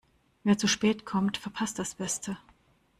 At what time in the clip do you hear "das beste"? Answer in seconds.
1.77-2.35